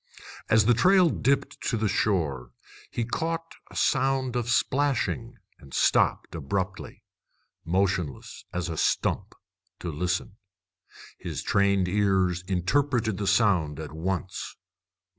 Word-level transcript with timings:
As 0.49 0.65
the 0.65 0.73
trail 0.73 1.11
dipped 1.11 1.61
to 1.69 1.77
the 1.77 1.87
shore 1.87 2.53
he 2.89 3.05
caught 3.05 3.53
a 3.69 3.75
sound 3.75 4.35
of 4.35 4.49
splashing, 4.49 5.35
and 5.59 5.75
stopped 5.75 6.33
abruptly, 6.33 7.03
motionless 7.65 8.45
as 8.51 8.67
a 8.67 8.77
stump, 8.77 9.35
to 9.79 9.91
listen. 9.91 10.37
His 11.19 11.43
trained 11.43 11.87
ears 11.87 12.41
interpreted 12.47 13.17
the 13.19 13.27
sound 13.27 13.79
at 13.79 13.91
once. 13.91 14.55